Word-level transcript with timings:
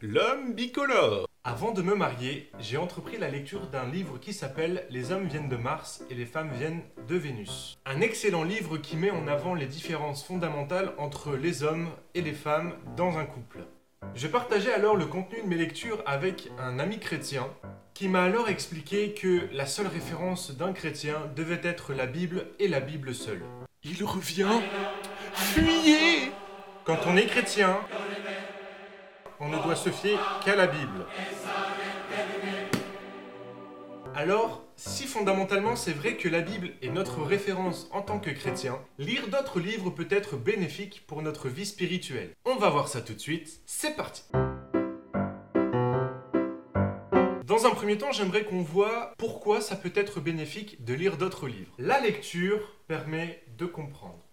L'homme 0.00 0.54
bicolore. 0.54 1.28
Avant 1.44 1.72
de 1.72 1.82
me 1.82 1.94
marier, 1.94 2.50
j'ai 2.58 2.78
entrepris 2.78 3.18
la 3.18 3.28
lecture 3.28 3.66
d'un 3.66 3.84
livre 3.84 4.18
qui 4.18 4.32
s'appelle 4.32 4.86
Les 4.88 5.12
hommes 5.12 5.26
viennent 5.28 5.50
de 5.50 5.56
Mars 5.56 6.02
et 6.08 6.14
les 6.14 6.24
femmes 6.24 6.50
viennent 6.54 6.80
de 7.06 7.16
Vénus. 7.16 7.76
Un 7.84 8.00
excellent 8.00 8.44
livre 8.44 8.78
qui 8.78 8.96
met 8.96 9.10
en 9.10 9.28
avant 9.28 9.54
les 9.54 9.66
différences 9.66 10.24
fondamentales 10.24 10.94
entre 10.96 11.36
les 11.36 11.64
hommes 11.64 11.90
et 12.14 12.22
les 12.22 12.32
femmes 12.32 12.72
dans 12.96 13.18
un 13.18 13.26
couple. 13.26 13.66
Je 14.14 14.26
partageais 14.26 14.72
alors 14.72 14.96
le 14.96 15.04
contenu 15.04 15.42
de 15.42 15.46
mes 15.46 15.56
lectures 15.56 16.02
avec 16.06 16.50
un 16.58 16.78
ami 16.78 16.98
chrétien 16.98 17.46
qui 17.92 18.08
m'a 18.08 18.22
alors 18.22 18.48
expliqué 18.48 19.12
que 19.12 19.50
la 19.52 19.66
seule 19.66 19.88
référence 19.88 20.56
d'un 20.56 20.72
chrétien 20.72 21.30
devait 21.36 21.60
être 21.62 21.92
la 21.92 22.06
Bible 22.06 22.46
et 22.58 22.68
la 22.68 22.80
Bible 22.80 23.14
seule. 23.14 23.42
Il 23.82 24.02
revient. 24.02 24.60
Fuyez 25.34 26.32
Quand 26.84 27.00
on 27.06 27.18
est 27.18 27.26
chrétien, 27.26 27.80
on 29.40 29.48
ne 29.48 29.62
doit 29.62 29.76
se 29.76 29.90
fier 29.90 30.18
qu'à 30.44 30.56
la 30.56 30.66
Bible. 30.66 31.06
Alors, 34.14 34.64
si 34.76 35.06
fondamentalement 35.06 35.76
c'est 35.76 35.92
vrai 35.92 36.16
que 36.16 36.28
la 36.28 36.40
Bible 36.40 36.70
est 36.82 36.88
notre 36.88 37.22
référence 37.22 37.88
en 37.92 38.02
tant 38.02 38.18
que 38.18 38.30
chrétien, 38.30 38.78
lire 38.98 39.28
d'autres 39.28 39.60
livres 39.60 39.90
peut 39.90 40.08
être 40.10 40.36
bénéfique 40.36 41.04
pour 41.06 41.22
notre 41.22 41.48
vie 41.48 41.66
spirituelle. 41.66 42.34
On 42.44 42.56
va 42.56 42.70
voir 42.70 42.88
ça 42.88 43.00
tout 43.00 43.14
de 43.14 43.20
suite, 43.20 43.60
c'est 43.66 43.96
parti 43.96 44.22
Dans 47.46 47.66
un 47.66 47.70
premier 47.70 47.96
temps, 47.96 48.12
j'aimerais 48.12 48.44
qu'on 48.44 48.62
voit 48.62 49.14
pourquoi 49.18 49.60
ça 49.60 49.74
peut 49.74 49.92
être 49.94 50.20
bénéfique 50.20 50.84
de 50.84 50.94
lire 50.94 51.16
d'autres 51.16 51.48
livres. 51.48 51.72
La 51.78 51.98
lecture 51.98 52.76
permet 52.86 53.42
de 53.56 53.66
comprendre. 53.66 54.27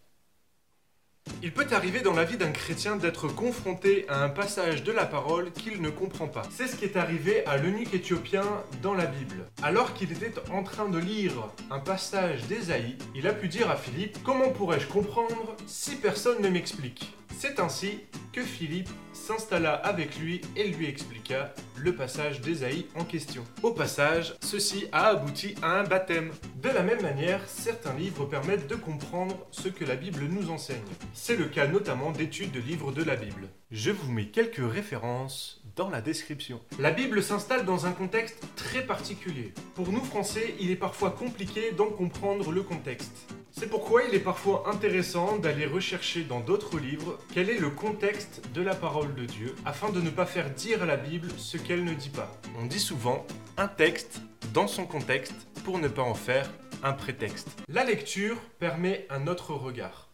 Il 1.45 1.51
peut 1.51 1.67
arriver 1.71 2.01
dans 2.01 2.13
la 2.13 2.23
vie 2.23 2.37
d'un 2.37 2.51
chrétien 2.51 2.95
d'être 2.95 3.27
confronté 3.27 4.05
à 4.09 4.23
un 4.23 4.29
passage 4.29 4.83
de 4.83 4.91
la 4.91 5.05
parole 5.05 5.51
qu'il 5.51 5.81
ne 5.81 5.89
comprend 5.89 6.27
pas. 6.27 6.41
C'est 6.49 6.67
ce 6.67 6.75
qui 6.75 6.85
est 6.85 6.97
arrivé 6.97 7.45
à 7.45 7.57
l'eunuque 7.57 7.93
éthiopien 7.93 8.43
dans 8.81 8.95
la 8.95 9.05
Bible. 9.05 9.45
Alors 9.61 9.93
qu'il 9.93 10.11
était 10.11 10.33
en 10.51 10.63
train 10.63 10.89
de 10.89 10.97
lire 10.97 11.33
un 11.69 11.79
passage 11.79 12.43
d'Ésaïe, 12.47 12.97
il 13.13 13.27
a 13.27 13.33
pu 13.33 13.47
dire 13.47 13.69
à 13.69 13.75
Philippe 13.75 14.17
Comment 14.23 14.49
pourrais-je 14.49 14.87
comprendre 14.87 15.55
si 15.67 15.97
personne 15.97 16.41
ne 16.41 16.49
m'explique? 16.49 17.15
C'est 17.37 17.59
ainsi 17.59 17.99
que 18.33 18.41
Philippe 18.41 18.89
s'installa 19.25 19.73
avec 19.73 20.19
lui 20.19 20.41
et 20.55 20.67
lui 20.67 20.85
expliqua 20.85 21.51
le 21.77 21.95
passage 21.95 22.41
d'Ésaïe 22.41 22.85
en 22.95 23.03
question. 23.03 23.43
Au 23.63 23.71
passage, 23.71 24.35
ceci 24.41 24.85
a 24.91 25.07
abouti 25.07 25.55
à 25.63 25.79
un 25.79 25.83
baptême. 25.83 26.31
De 26.61 26.69
la 26.69 26.83
même 26.83 27.01
manière, 27.01 27.41
certains 27.47 27.95
livres 27.95 28.25
permettent 28.25 28.67
de 28.67 28.75
comprendre 28.75 29.35
ce 29.49 29.67
que 29.67 29.83
la 29.83 29.95
Bible 29.95 30.25
nous 30.29 30.51
enseigne. 30.51 30.77
C'est 31.13 31.37
le 31.37 31.45
cas 31.45 31.65
notamment 31.65 32.11
d'études 32.11 32.51
de 32.51 32.59
livres 32.59 32.91
de 32.91 33.03
la 33.03 33.15
Bible. 33.15 33.49
Je 33.71 33.89
vous 33.89 34.11
mets 34.11 34.27
quelques 34.27 34.61
références 34.71 35.63
dans 35.75 35.89
la 35.89 36.01
description. 36.01 36.61
La 36.77 36.91
Bible 36.91 37.23
s'installe 37.23 37.65
dans 37.65 37.87
un 37.87 37.93
contexte 37.93 38.43
très 38.55 38.85
particulier. 38.85 39.55
Pour 39.73 39.91
nous 39.91 40.03
Français, 40.03 40.53
il 40.59 40.69
est 40.69 40.75
parfois 40.75 41.09
compliqué 41.09 41.71
d'en 41.71 41.89
comprendre 41.89 42.51
le 42.51 42.61
contexte. 42.61 43.27
C'est 43.57 43.69
pourquoi 43.69 44.03
il 44.03 44.13
est 44.13 44.19
parfois 44.19 44.65
intéressant 44.69 45.37
d'aller 45.37 45.65
rechercher 45.65 46.23
dans 46.23 46.41
d'autres 46.41 46.77
livres 46.77 47.17
quel 47.33 47.49
est 47.49 47.57
le 47.57 47.69
contexte 47.69 48.41
de 48.53 48.61
la 48.61 48.75
parole 48.75 49.15
de 49.15 49.23
Dieu 49.23 49.55
afin 49.63 49.91
de 49.91 50.01
ne 50.01 50.09
pas 50.09 50.25
faire 50.25 50.49
dire 50.49 50.83
à 50.83 50.85
la 50.85 50.97
Bible 50.97 51.29
ce 51.37 51.55
qu'elle 51.55 51.85
ne 51.85 51.93
dit 51.93 52.09
pas. 52.09 52.29
On 52.59 52.65
dit 52.65 52.81
souvent 52.81 53.25
un 53.55 53.69
texte 53.69 54.19
dans 54.53 54.67
son 54.67 54.85
contexte 54.85 55.47
pour 55.63 55.79
ne 55.79 55.87
pas 55.87 56.01
en 56.01 56.15
faire 56.15 56.51
un 56.83 56.91
prétexte. 56.91 57.47
La 57.69 57.85
lecture 57.85 58.35
permet 58.59 59.07
un 59.09 59.25
autre 59.25 59.53
regard. 59.53 60.04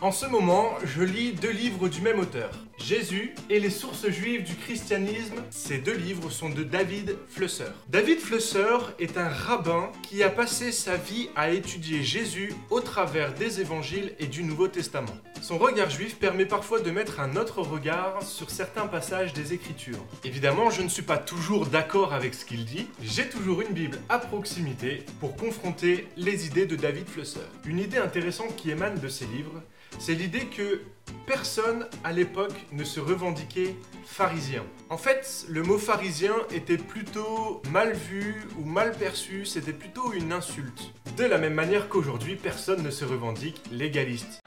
En 0.00 0.12
ce 0.12 0.26
moment, 0.26 0.74
je 0.84 1.02
lis 1.02 1.32
deux 1.32 1.50
livres 1.50 1.88
du 1.88 2.00
même 2.02 2.20
auteur, 2.20 2.52
Jésus 2.78 3.34
et 3.50 3.58
les 3.58 3.68
sources 3.68 4.08
juives 4.08 4.44
du 4.44 4.54
christianisme. 4.54 5.42
Ces 5.50 5.78
deux 5.78 5.96
livres 5.96 6.30
sont 6.30 6.50
de 6.50 6.62
David 6.62 7.16
Flusser. 7.26 7.72
David 7.88 8.20
Flusser 8.20 8.78
est 9.00 9.18
un 9.18 9.28
rabbin 9.28 9.90
qui 10.04 10.22
a 10.22 10.30
passé 10.30 10.70
sa 10.70 10.96
vie 10.96 11.30
à 11.34 11.50
étudier 11.50 12.04
Jésus 12.04 12.54
au 12.70 12.80
travers 12.80 13.34
des 13.34 13.60
évangiles 13.60 14.12
et 14.20 14.28
du 14.28 14.44
Nouveau 14.44 14.68
Testament. 14.68 15.16
Son 15.40 15.56
regard 15.56 15.88
juif 15.88 16.16
permet 16.18 16.46
parfois 16.46 16.80
de 16.80 16.90
mettre 16.90 17.20
un 17.20 17.36
autre 17.36 17.62
regard 17.62 18.22
sur 18.22 18.50
certains 18.50 18.86
passages 18.86 19.32
des 19.32 19.54
Écritures. 19.54 20.04
Évidemment, 20.24 20.70
je 20.70 20.82
ne 20.82 20.88
suis 20.88 21.02
pas 21.02 21.16
toujours 21.16 21.66
d'accord 21.66 22.12
avec 22.12 22.34
ce 22.34 22.44
qu'il 22.44 22.64
dit, 22.64 22.88
j'ai 23.02 23.28
toujours 23.28 23.62
une 23.62 23.72
Bible 23.72 23.98
à 24.08 24.18
proximité 24.18 25.04
pour 25.20 25.36
confronter 25.36 26.08
les 26.16 26.46
idées 26.46 26.66
de 26.66 26.76
David 26.76 27.08
Flusser. 27.08 27.40
Une 27.64 27.78
idée 27.78 27.98
intéressante 27.98 28.56
qui 28.56 28.70
émane 28.70 28.98
de 28.98 29.08
ses 29.08 29.26
livres, 29.26 29.62
c'est 29.98 30.14
l'idée 30.14 30.46
que 30.46 30.82
personne 31.26 31.86
à 32.04 32.12
l'époque 32.12 32.54
ne 32.72 32.84
se 32.84 33.00
revendiquait 33.00 33.74
pharisien. 34.04 34.64
En 34.90 34.98
fait, 34.98 35.46
le 35.48 35.62
mot 35.62 35.78
pharisien 35.78 36.34
était 36.50 36.76
plutôt 36.76 37.62
mal 37.70 37.92
vu 37.92 38.46
ou 38.58 38.64
mal 38.64 38.92
perçu, 38.92 39.46
c'était 39.46 39.72
plutôt 39.72 40.12
une 40.12 40.32
insulte. 40.32 40.92
De 41.16 41.24
la 41.24 41.38
même 41.38 41.54
manière 41.54 41.88
qu'aujourd'hui, 41.88 42.36
personne 42.36 42.82
ne 42.82 42.90
se 42.90 43.04
revendique 43.04 43.62
légaliste. 43.70 44.40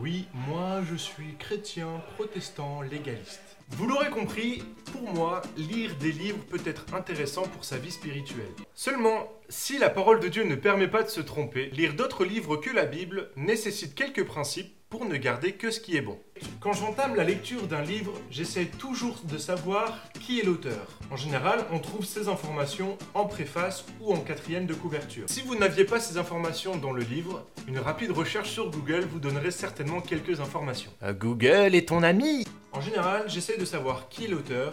Oui, 0.00 0.28
moi 0.46 0.82
je 0.88 0.94
suis 0.94 1.34
chrétien, 1.38 2.00
protestant, 2.14 2.82
légaliste. 2.82 3.47
Vous 3.70 3.86
l'aurez 3.86 4.10
compris, 4.10 4.62
pour 4.92 5.12
moi, 5.14 5.42
lire 5.56 5.94
des 6.00 6.12
livres 6.12 6.38
peut 6.48 6.60
être 6.64 6.86
intéressant 6.94 7.42
pour 7.42 7.64
sa 7.64 7.76
vie 7.76 7.90
spirituelle. 7.90 8.52
Seulement, 8.74 9.28
si 9.48 9.78
la 9.78 9.90
parole 9.90 10.20
de 10.20 10.28
Dieu 10.28 10.44
ne 10.44 10.54
permet 10.54 10.88
pas 10.88 11.02
de 11.02 11.08
se 11.08 11.20
tromper, 11.20 11.70
lire 11.70 11.94
d'autres 11.94 12.24
livres 12.24 12.56
que 12.56 12.70
la 12.70 12.86
Bible 12.86 13.30
nécessite 13.36 13.94
quelques 13.94 14.24
principes 14.24 14.74
pour 14.90 15.04
ne 15.04 15.16
garder 15.18 15.52
que 15.52 15.70
ce 15.70 15.80
qui 15.80 15.96
est 15.96 16.00
bon. 16.00 16.18
Quand 16.60 16.72
j'entame 16.72 17.14
la 17.14 17.24
lecture 17.24 17.66
d'un 17.66 17.82
livre, 17.82 18.12
j'essaie 18.30 18.64
toujours 18.64 19.20
de 19.30 19.36
savoir 19.36 19.98
qui 20.18 20.40
est 20.40 20.44
l'auteur. 20.44 20.86
En 21.10 21.16
général, 21.16 21.66
on 21.70 21.78
trouve 21.78 22.06
ces 22.06 22.28
informations 22.28 22.96
en 23.12 23.26
préface 23.26 23.84
ou 24.00 24.14
en 24.14 24.18
quatrième 24.20 24.64
de 24.64 24.72
couverture. 24.72 25.26
Si 25.28 25.42
vous 25.42 25.56
n'aviez 25.56 25.84
pas 25.84 26.00
ces 26.00 26.16
informations 26.16 26.76
dans 26.76 26.92
le 26.92 27.02
livre, 27.02 27.46
une 27.66 27.78
rapide 27.78 28.12
recherche 28.12 28.50
sur 28.50 28.70
Google 28.70 29.06
vous 29.10 29.20
donnerait 29.20 29.50
certainement 29.50 30.00
quelques 30.00 30.40
informations. 30.40 30.90
Euh, 31.02 31.12
Google 31.12 31.74
est 31.74 31.88
ton 31.88 32.02
ami 32.02 32.46
En 32.78 32.80
général, 32.80 33.24
j'essaie 33.26 33.58
de 33.58 33.64
savoir 33.64 34.08
qui 34.08 34.26
est 34.26 34.28
l'auteur, 34.28 34.70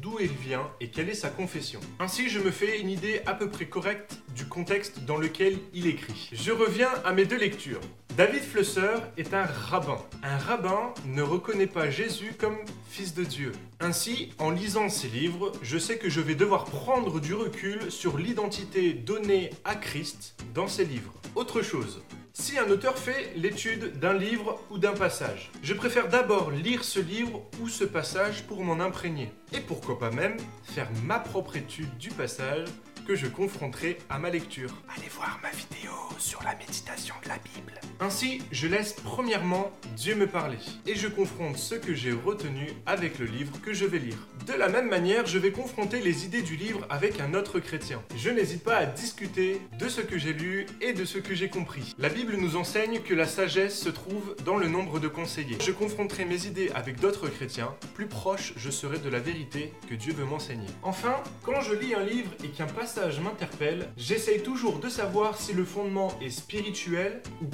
d'où 0.00 0.20
il 0.20 0.30
vient 0.30 0.70
et 0.80 0.90
quelle 0.90 1.08
est 1.08 1.14
sa 1.14 1.28
confession. 1.28 1.80
Ainsi, 1.98 2.28
je 2.28 2.38
me 2.38 2.52
fais 2.52 2.78
une 2.78 2.88
idée 2.88 3.20
à 3.26 3.34
peu 3.34 3.50
près 3.50 3.66
correcte 3.66 4.20
du 4.36 4.44
contexte 4.46 5.00
dans 5.00 5.16
lequel 5.16 5.58
il 5.74 5.88
écrit. 5.88 6.30
Je 6.32 6.52
reviens 6.52 6.90
à 7.04 7.12
mes 7.12 7.24
deux 7.24 7.36
lectures. 7.36 7.80
David 8.16 8.42
Flusser 8.42 8.94
est 9.16 9.34
un 9.34 9.44
rabbin. 9.44 9.98
Un 10.22 10.38
rabbin 10.38 10.94
ne 11.06 11.20
reconnaît 11.20 11.66
pas 11.66 11.90
Jésus 11.90 12.32
comme 12.38 12.58
fils 12.88 13.12
de 13.12 13.24
Dieu. 13.24 13.50
Ainsi, 13.80 14.32
en 14.38 14.50
lisant 14.50 14.88
ses 14.88 15.08
livres, 15.08 15.50
je 15.60 15.78
sais 15.78 15.98
que 15.98 16.08
je 16.08 16.20
vais 16.20 16.36
devoir 16.36 16.64
prendre 16.64 17.18
du 17.20 17.34
recul 17.34 17.90
sur 17.90 18.18
l'identité 18.18 18.92
donnée 18.92 19.50
à 19.64 19.74
Christ 19.74 20.36
dans 20.54 20.68
ses 20.68 20.84
livres. 20.84 21.12
Autre 21.34 21.60
chose, 21.62 22.02
si 22.38 22.56
un 22.56 22.70
auteur 22.70 22.96
fait 22.96 23.32
l'étude 23.36 23.98
d'un 23.98 24.14
livre 24.14 24.60
ou 24.70 24.78
d'un 24.78 24.92
passage, 24.92 25.50
je 25.62 25.74
préfère 25.74 26.08
d'abord 26.08 26.50
lire 26.50 26.84
ce 26.84 27.00
livre 27.00 27.42
ou 27.60 27.68
ce 27.68 27.84
passage 27.84 28.46
pour 28.46 28.62
m'en 28.62 28.80
imprégner. 28.80 29.32
Et 29.52 29.60
pourquoi 29.60 29.98
pas 29.98 30.10
même 30.10 30.36
faire 30.62 30.88
ma 31.04 31.18
propre 31.18 31.56
étude 31.56 31.96
du 31.98 32.10
passage 32.10 32.68
que 33.06 33.16
je 33.16 33.26
confronterai 33.26 33.98
à 34.08 34.18
ma 34.18 34.30
lecture. 34.30 34.70
Allez 34.96 35.08
voir 35.08 35.38
ma 35.42 35.50
vidéo 35.50 35.92
sur 36.18 36.42
la 36.42 36.54
méditation 36.54 37.14
de 37.24 37.28
la 37.28 37.38
Bible. 37.38 37.77
Ainsi, 38.00 38.42
je 38.52 38.68
laisse 38.68 38.92
premièrement 38.92 39.72
Dieu 39.96 40.14
me 40.14 40.28
parler 40.28 40.58
et 40.86 40.94
je 40.94 41.08
confronte 41.08 41.58
ce 41.58 41.74
que 41.74 41.94
j'ai 41.94 42.12
retenu 42.12 42.68
avec 42.86 43.18
le 43.18 43.26
livre 43.26 43.60
que 43.60 43.72
je 43.72 43.86
vais 43.86 43.98
lire. 43.98 44.16
De 44.46 44.52
la 44.52 44.68
même 44.68 44.88
manière, 44.88 45.26
je 45.26 45.36
vais 45.36 45.50
confronter 45.50 46.00
les 46.00 46.24
idées 46.24 46.42
du 46.42 46.54
livre 46.54 46.86
avec 46.90 47.20
un 47.20 47.34
autre 47.34 47.58
chrétien. 47.58 48.00
Je 48.16 48.30
n'hésite 48.30 48.62
pas 48.62 48.76
à 48.76 48.86
discuter 48.86 49.60
de 49.80 49.88
ce 49.88 50.00
que 50.00 50.16
j'ai 50.16 50.32
lu 50.32 50.66
et 50.80 50.92
de 50.92 51.04
ce 51.04 51.18
que 51.18 51.34
j'ai 51.34 51.48
compris. 51.48 51.94
La 51.98 52.08
Bible 52.08 52.36
nous 52.36 52.56
enseigne 52.56 53.00
que 53.00 53.14
la 53.14 53.26
sagesse 53.26 53.76
se 53.76 53.88
trouve 53.88 54.36
dans 54.44 54.56
le 54.56 54.68
nombre 54.68 55.00
de 55.00 55.08
conseillers. 55.08 55.58
Je 55.60 55.72
confronterai 55.72 56.24
mes 56.24 56.46
idées 56.46 56.70
avec 56.76 57.00
d'autres 57.00 57.28
chrétiens, 57.28 57.74
plus 57.94 58.06
proche 58.06 58.52
je 58.56 58.70
serai 58.70 58.98
de 58.98 59.08
la 59.08 59.18
vérité 59.18 59.72
que 59.90 59.96
Dieu 59.96 60.12
veut 60.12 60.24
m'enseigner. 60.24 60.68
Enfin, 60.84 61.16
quand 61.42 61.62
je 61.62 61.74
lis 61.74 61.94
un 61.94 62.04
livre 62.04 62.30
et 62.44 62.48
qu'un 62.48 62.66
passage 62.66 63.18
m'interpelle, 63.18 63.88
j'essaye 63.96 64.40
toujours 64.40 64.78
de 64.78 64.88
savoir 64.88 65.36
si 65.36 65.52
le 65.52 65.64
fondement 65.64 66.16
est 66.22 66.30
spirituel 66.30 67.22
ou 67.42 67.46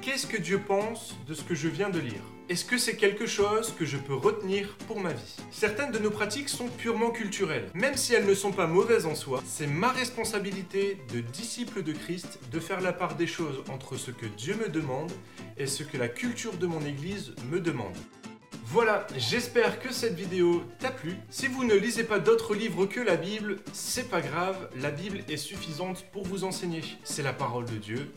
Qu'est-ce 0.00 0.26
que 0.26 0.38
Dieu 0.38 0.58
pense 0.58 1.14
de 1.26 1.34
ce 1.34 1.42
que 1.42 1.54
je 1.54 1.68
viens 1.68 1.90
de 1.90 1.98
lire? 1.98 2.22
Est-ce 2.48 2.64
que 2.64 2.78
c'est 2.78 2.96
quelque 2.96 3.26
chose 3.26 3.74
que 3.78 3.84
je 3.84 3.98
peux 3.98 4.14
retenir 4.14 4.74
pour 4.86 5.00
ma 5.00 5.12
vie? 5.12 5.36
Certaines 5.50 5.92
de 5.92 5.98
nos 5.98 6.10
pratiques 6.10 6.48
sont 6.48 6.68
purement 6.68 7.10
culturelles. 7.10 7.68
Même 7.74 7.96
si 7.96 8.14
elles 8.14 8.24
ne 8.24 8.34
sont 8.34 8.52
pas 8.52 8.66
mauvaises 8.66 9.04
en 9.04 9.14
soi, 9.14 9.42
c'est 9.46 9.66
ma 9.66 9.88
responsabilité 9.88 10.98
de 11.12 11.20
disciple 11.20 11.82
de 11.82 11.92
Christ 11.92 12.38
de 12.50 12.60
faire 12.60 12.80
la 12.80 12.94
part 12.94 13.16
des 13.16 13.26
choses 13.26 13.62
entre 13.70 13.96
ce 13.96 14.10
que 14.10 14.26
Dieu 14.26 14.56
me 14.56 14.70
demande 14.70 15.12
et 15.58 15.66
ce 15.66 15.82
que 15.82 15.98
la 15.98 16.08
culture 16.08 16.56
de 16.56 16.66
mon 16.66 16.80
Église 16.80 17.34
me 17.50 17.60
demande. 17.60 17.96
Voilà, 18.66 19.06
j'espère 19.16 19.78
que 19.78 19.92
cette 19.92 20.14
vidéo 20.14 20.64
t'a 20.78 20.90
plu. 20.90 21.16
Si 21.28 21.48
vous 21.48 21.64
ne 21.64 21.74
lisez 21.74 22.04
pas 22.04 22.18
d'autres 22.18 22.54
livres 22.54 22.86
que 22.86 23.00
la 23.00 23.16
Bible, 23.16 23.58
c'est 23.72 24.08
pas 24.08 24.22
grave, 24.22 24.70
la 24.80 24.90
Bible 24.90 25.22
est 25.28 25.36
suffisante 25.36 26.06
pour 26.12 26.24
vous 26.26 26.44
enseigner. 26.44 26.80
C'est 27.04 27.22
la 27.22 27.34
parole 27.34 27.66
de 27.66 27.76
Dieu, 27.76 28.10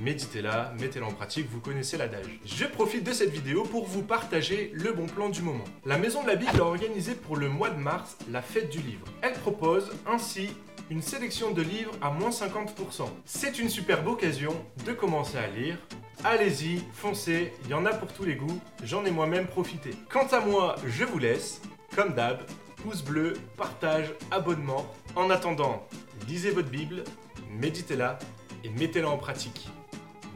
méditez-la, 0.00 0.72
mettez-la 0.80 1.06
en 1.06 1.12
pratique, 1.12 1.48
vous 1.50 1.60
connaissez 1.60 1.96
l'adage. 1.96 2.26
Je 2.44 2.64
profite 2.64 3.04
de 3.04 3.12
cette 3.12 3.30
vidéo 3.30 3.64
pour 3.64 3.86
vous 3.86 4.02
partager 4.02 4.70
le 4.74 4.92
bon 4.92 5.06
plan 5.06 5.28
du 5.28 5.42
moment. 5.42 5.64
La 5.84 5.98
Maison 5.98 6.22
de 6.22 6.28
la 6.28 6.36
Bible 6.36 6.60
a 6.60 6.64
organisé 6.64 7.14
pour 7.14 7.36
le 7.36 7.48
mois 7.48 7.70
de 7.70 7.78
mars 7.78 8.16
la 8.30 8.42
fête 8.42 8.70
du 8.70 8.78
livre. 8.78 9.06
Elle 9.22 9.34
propose 9.34 9.90
ainsi 10.06 10.50
une 10.90 11.02
sélection 11.02 11.50
de 11.52 11.62
livres 11.62 11.92
à 12.02 12.10
moins 12.10 12.30
50%. 12.30 13.06
C'est 13.24 13.58
une 13.58 13.68
superbe 13.68 14.06
occasion 14.06 14.54
de 14.86 14.92
commencer 14.92 15.38
à 15.38 15.46
lire. 15.46 15.78
Allez-y, 16.24 16.82
foncez, 16.92 17.52
il 17.64 17.70
y 17.70 17.74
en 17.74 17.86
a 17.86 17.92
pour 17.92 18.12
tous 18.12 18.24
les 18.24 18.36
goûts, 18.36 18.60
j'en 18.82 19.04
ai 19.04 19.10
moi-même 19.10 19.46
profité. 19.46 19.90
Quant 20.10 20.26
à 20.26 20.40
moi, 20.40 20.76
je 20.86 21.04
vous 21.04 21.18
laisse, 21.18 21.60
comme 21.94 22.14
d'hab, 22.14 22.40
pouce 22.82 23.02
bleu, 23.02 23.34
partage, 23.56 24.12
abonnement. 24.30 24.86
En 25.16 25.30
attendant, 25.30 25.86
lisez 26.28 26.50
votre 26.50 26.70
Bible, 26.70 27.04
méditez-la 27.50 28.18
et 28.62 28.68
mettez-la 28.68 29.08
en 29.08 29.18
pratique. 29.18 29.68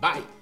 Bye 0.00 0.37